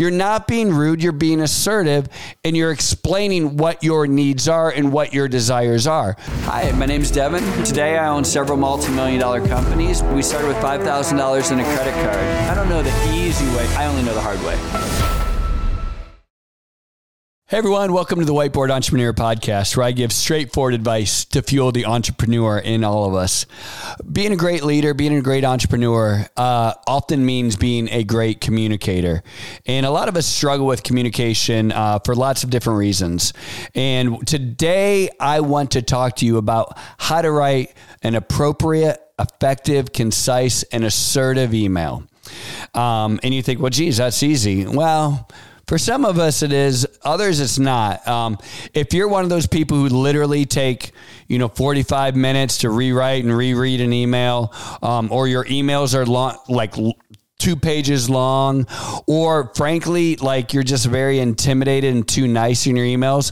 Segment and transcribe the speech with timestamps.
[0.00, 2.08] You're not being rude, you're being assertive,
[2.42, 6.16] and you're explaining what your needs are and what your desires are.
[6.44, 7.44] Hi, my name's Devon.
[7.64, 10.02] Today I own several multi million dollar companies.
[10.02, 12.16] We started with $5,000 in a credit card.
[12.16, 15.19] I don't know the easy way, I only know the hard way.
[17.50, 21.72] Hey everyone, welcome to the Whiteboard Entrepreneur Podcast, where I give straightforward advice to fuel
[21.72, 23.44] the entrepreneur in all of us.
[24.12, 29.24] Being a great leader, being a great entrepreneur, uh, often means being a great communicator.
[29.66, 33.32] And a lot of us struggle with communication uh, for lots of different reasons.
[33.74, 39.92] And today I want to talk to you about how to write an appropriate, effective,
[39.92, 42.04] concise, and assertive email.
[42.74, 44.68] Um, and you think, well, geez, that's easy.
[44.68, 45.28] Well,
[45.70, 46.84] for some of us, it is.
[47.04, 48.04] Others, it's not.
[48.08, 48.38] Um,
[48.74, 50.90] if you're one of those people who literally take,
[51.28, 54.52] you know, 45 minutes to rewrite and reread an email,
[54.82, 56.74] um, or your emails are long, like
[57.38, 58.66] two pages long,
[59.06, 63.30] or frankly, like you're just very intimidated and too nice in your emails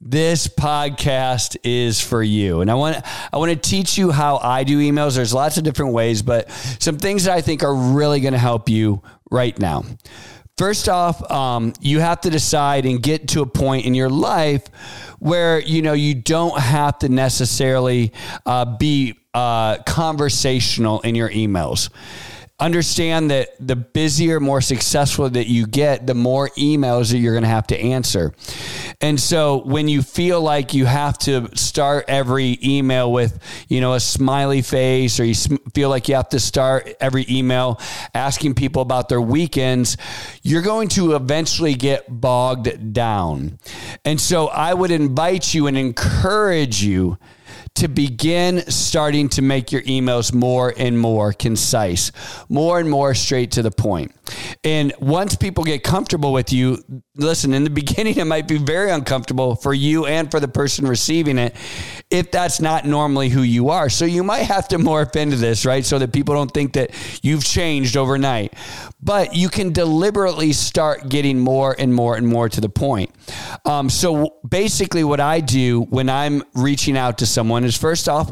[0.00, 2.96] this podcast is for you and i want
[3.32, 6.48] i want to teach you how i do emails there's lots of different ways but
[6.78, 9.82] some things that i think are really going to help you right now
[10.58, 14.66] First off, um, you have to decide and get to a point in your life
[15.20, 18.12] where you know you don't have to necessarily
[18.44, 21.90] uh, be uh, conversational in your emails
[22.60, 27.44] understand that the busier, more successful that you get, the more emails that you're going
[27.44, 28.34] to have to answer.
[29.00, 33.94] And so when you feel like you have to start every email with, you know,
[33.94, 35.34] a smiley face or you
[35.72, 37.80] feel like you have to start every email
[38.12, 39.96] asking people about their weekends,
[40.42, 43.60] you're going to eventually get bogged down.
[44.04, 47.18] And so I would invite you and encourage you
[47.74, 52.12] to begin starting to make your emails more and more concise,
[52.48, 54.14] more and more straight to the point.
[54.64, 56.82] And once people get comfortable with you,
[57.16, 60.86] listen, in the beginning, it might be very uncomfortable for you and for the person
[60.86, 61.54] receiving it
[62.10, 63.90] if that's not normally who you are.
[63.90, 65.84] So you might have to morph into this, right?
[65.84, 66.90] So that people don't think that
[67.22, 68.54] you've changed overnight.
[69.02, 73.14] But you can deliberately start getting more and more and more to the point.
[73.64, 78.30] Um, so basically, what I do when I'm reaching out to someone is first off,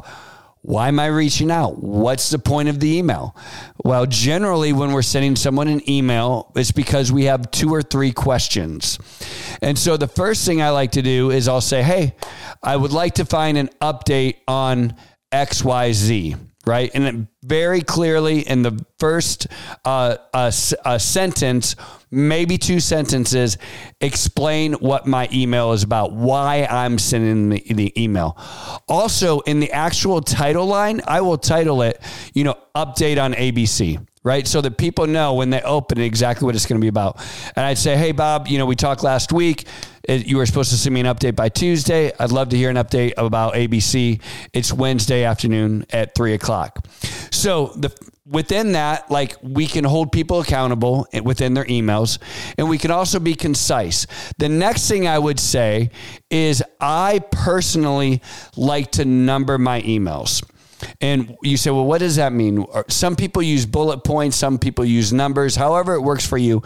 [0.66, 1.80] why am I reaching out?
[1.80, 3.36] What's the point of the email?
[3.84, 8.10] Well, generally, when we're sending someone an email, it's because we have two or three
[8.10, 8.98] questions.
[9.62, 12.16] And so the first thing I like to do is I'll say, Hey,
[12.64, 14.96] I would like to find an update on
[15.30, 16.90] XYZ right?
[16.94, 19.46] And very clearly in the first
[19.84, 20.50] uh, uh,
[20.84, 21.76] uh, sentence,
[22.10, 23.56] maybe two sentences,
[24.00, 28.36] explain what my email is about, why I'm sending the, the email.
[28.88, 32.00] Also, in the actual title line, I will title it,
[32.34, 34.44] you know, update on ABC right?
[34.46, 37.24] So that people know when they open exactly what it's going to be about.
[37.54, 39.66] And I'd say, hey, Bob, you know, we talked last week.
[40.08, 42.10] You were supposed to send me an update by Tuesday.
[42.18, 44.20] I'd love to hear an update about ABC.
[44.52, 46.84] It's Wednesday afternoon at three o'clock.
[47.30, 47.96] So the
[48.28, 52.18] within that, like we can hold people accountable within their emails,
[52.58, 54.06] and we can also be concise.
[54.38, 55.90] The next thing I would say
[56.30, 58.22] is I personally
[58.56, 60.42] like to number my emails.
[61.00, 62.64] And you say, well, what does that mean?
[62.88, 66.62] Some people use bullet points, some people use numbers, however it works for you.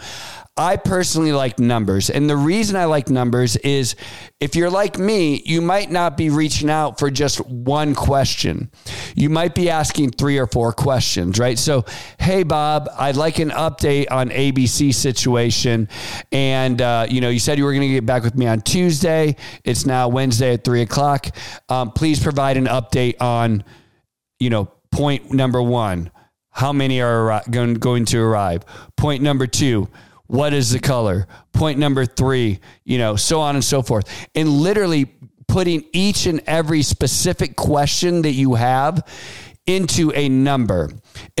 [0.57, 2.09] I personally like numbers.
[2.09, 3.95] And the reason I like numbers is
[4.41, 8.69] if you're like me, you might not be reaching out for just one question.
[9.15, 11.57] You might be asking three or four questions, right?
[11.57, 11.85] So,
[12.19, 15.87] hey, Bob, I'd like an update on ABC situation.
[16.33, 18.59] And, uh, you know, you said you were going to get back with me on
[18.59, 19.37] Tuesday.
[19.63, 21.27] It's now Wednesday at three o'clock.
[21.69, 23.63] Um, please provide an update on
[24.41, 26.09] you know, point number one,
[26.49, 28.65] how many are going, going to arrive?
[28.97, 29.87] Point number two,
[30.25, 31.27] what is the color?
[31.53, 34.27] Point number three, you know, so on and so forth.
[34.33, 35.05] And literally
[35.47, 39.07] putting each and every specific question that you have
[39.67, 40.89] into a number.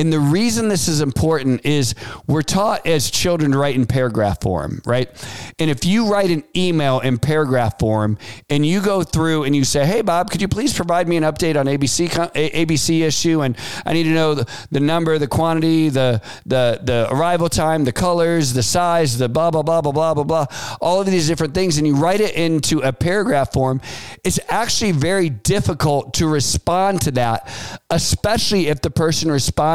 [0.01, 1.93] And the reason this is important is
[2.25, 5.09] we're taught as children to write in paragraph form, right?
[5.59, 8.17] And if you write an email in paragraph form
[8.49, 11.23] and you go through and you say, "Hey Bob, could you please provide me an
[11.23, 13.41] update on ABC ABC issue?
[13.41, 13.55] And
[13.85, 17.91] I need to know the, the number, the quantity, the the the arrival time, the
[17.91, 20.45] colors, the size, the blah blah blah blah blah blah blah,
[20.81, 21.77] all of these different things.
[21.77, 23.81] And you write it into a paragraph form,
[24.23, 27.47] it's actually very difficult to respond to that,
[27.91, 29.71] especially if the person responds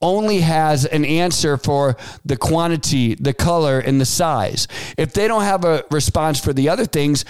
[0.00, 4.68] only has an answer for the quantity, the color, and the size.
[4.96, 7.24] If they don't have a response for the other things,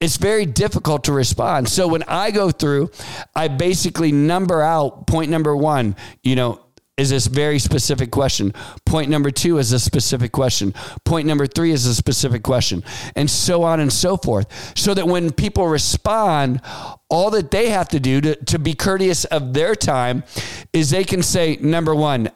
[0.00, 1.68] it's very difficult to respond.
[1.68, 2.90] So when I go through,
[3.34, 6.60] I basically number out point number one, you know,
[6.98, 8.52] is this very specific question.
[8.84, 10.74] Point number two is a specific question.
[11.04, 12.84] Point number three is a specific question,
[13.16, 14.76] and so on and so forth.
[14.76, 16.60] So that when people respond,
[17.08, 20.24] all that they have to do to, to be courteous of their time
[20.72, 22.30] is they can say, number one,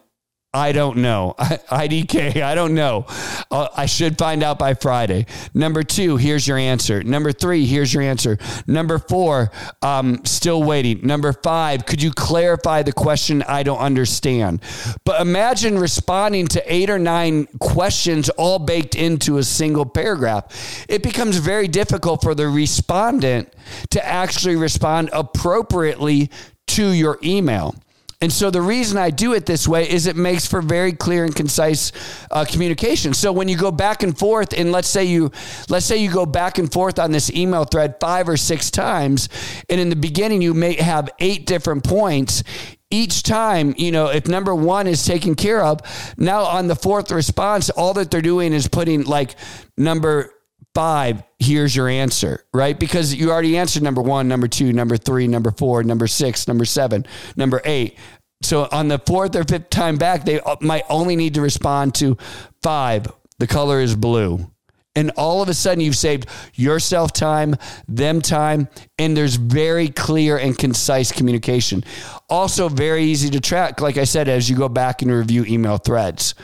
[0.54, 1.34] I don't know.
[1.38, 3.06] IDK, I don't know.
[3.50, 5.24] Uh, I should find out by Friday.
[5.54, 7.02] Number two, here's your answer.
[7.02, 8.36] Number three, here's your answer.
[8.66, 9.50] Number four,
[9.80, 11.06] um, still waiting.
[11.06, 13.42] Number five, could you clarify the question?
[13.48, 14.60] I don't understand.
[15.06, 20.84] But imagine responding to eight or nine questions all baked into a single paragraph.
[20.86, 23.50] It becomes very difficult for the respondent
[23.88, 26.30] to actually respond appropriately
[26.66, 27.74] to your email.
[28.22, 31.24] And so the reason I do it this way is it makes for very clear
[31.24, 31.90] and concise
[32.30, 33.14] uh, communication.
[33.14, 35.32] So when you go back and forth, and let's say you
[35.68, 39.28] let's say you go back and forth on this email thread five or six times,
[39.68, 42.44] and in the beginning you may have eight different points.
[42.90, 45.80] Each time, you know, if number one is taken care of,
[46.18, 49.34] now on the fourth response, all that they're doing is putting like
[49.76, 50.30] number
[50.74, 52.78] five, here's your answer, right?
[52.78, 56.64] Because you already answered number one, number two, number three, number four, number six, number
[56.64, 57.98] seven, number eight.
[58.42, 62.16] So on the fourth or fifth time back, they might only need to respond to
[62.62, 63.06] five.
[63.38, 64.50] The color is blue.
[64.94, 67.56] And all of a sudden, you've saved yourself time,
[67.88, 71.82] them time, and there's very clear and concise communication.
[72.28, 75.78] Also, very easy to track, like I said, as you go back and review email
[75.78, 76.34] threads.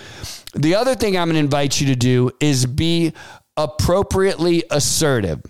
[0.55, 3.13] The other thing I'm going to invite you to do is be
[3.59, 5.43] appropriately assertive.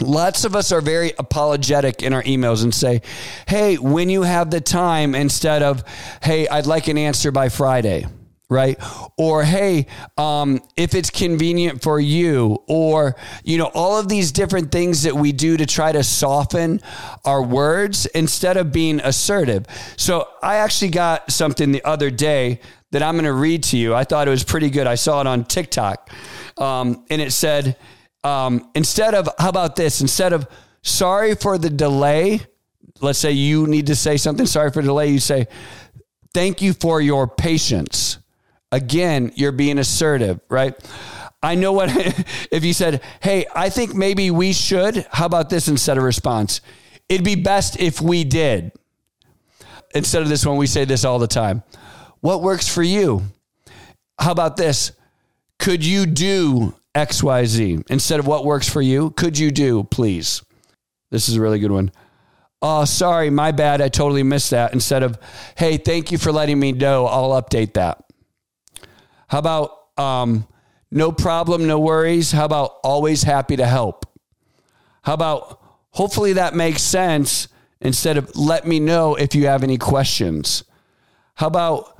[0.00, 3.02] Lots of us are very apologetic in our emails and say,
[3.48, 5.82] hey, when you have the time, instead of,
[6.22, 8.06] hey, I'd like an answer by Friday
[8.52, 8.78] right?
[9.16, 9.86] Or, hey,
[10.18, 15.14] um, if it's convenient for you, or, you know, all of these different things that
[15.14, 16.82] we do to try to soften
[17.24, 19.64] our words instead of being assertive.
[19.96, 22.60] So I actually got something the other day
[22.92, 23.94] that I'm going to read to you.
[23.94, 24.86] I thought it was pretty good.
[24.86, 26.10] I saw it on TikTok.
[26.58, 27.76] Um, and it said,
[28.22, 30.00] um, instead of, how about this?
[30.00, 30.46] Instead of,
[30.82, 32.42] sorry for the delay,
[33.00, 35.48] let's say you need to say something, sorry for the delay, you say,
[36.34, 38.18] thank you for your patience.
[38.70, 40.74] Again, you're being assertive, right?
[41.42, 41.90] I know what,
[42.50, 46.60] if you said, hey, I think maybe we should, how about this instead of response?
[47.08, 48.72] It'd be best if we did.
[49.94, 51.62] Instead of this one, we say this all the time.
[52.22, 53.24] What works for you?
[54.18, 54.92] How about this?
[55.58, 59.10] Could you do XYZ instead of what works for you?
[59.10, 60.40] Could you do, please?
[61.10, 61.90] This is a really good one.
[62.62, 63.80] Oh, sorry, my bad.
[63.80, 64.72] I totally missed that.
[64.72, 65.18] Instead of,
[65.56, 67.06] hey, thank you for letting me know.
[67.06, 68.04] I'll update that.
[69.26, 70.46] How about, um,
[70.92, 72.30] no problem, no worries?
[72.30, 74.06] How about always happy to help?
[75.02, 75.60] How about,
[75.90, 77.48] hopefully that makes sense
[77.80, 80.62] instead of let me know if you have any questions?
[81.34, 81.98] How about,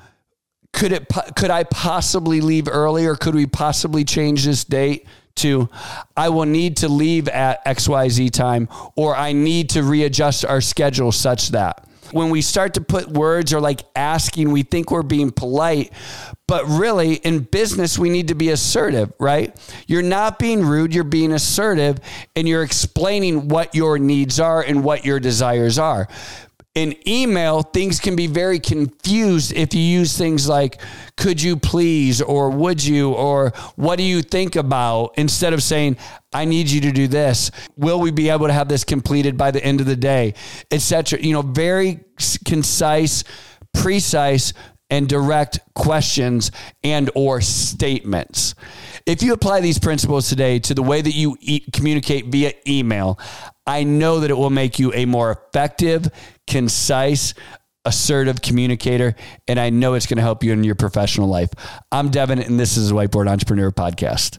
[0.73, 5.69] could it could I possibly leave early or Could we possibly change this date to
[6.17, 11.13] I will need to leave at XYZ time or I need to readjust our schedule
[11.13, 15.31] such that when we start to put words or like asking, we think we're being
[15.31, 15.93] polite,
[16.47, 19.57] but really in business, we need to be assertive, right?
[19.87, 21.99] You're not being rude, you're being assertive
[22.37, 26.09] and you're explaining what your needs are and what your desires are
[26.75, 30.81] in email, things can be very confused if you use things like,
[31.19, 35.99] could you please, or would you, or what do you think about, instead of saying,
[36.32, 37.51] I need you to do this.
[37.77, 40.32] Will we be able to have this completed by the end of the day,
[40.70, 41.20] etc.
[41.20, 42.01] You know, very
[42.46, 43.23] concise,
[43.75, 44.55] precise,
[44.89, 46.53] and direct questions
[46.85, 48.55] and or statements.
[49.06, 53.19] If you apply these principles today to the way that you e- communicate via email,
[53.67, 56.09] I know that it will make you a more effective,
[56.47, 57.35] concise,
[57.85, 59.15] assertive communicator,
[59.49, 61.51] and I know it's going to help you in your professional life.
[61.91, 64.39] I'm Devon, and this is the Whiteboard Entrepreneur Podcast.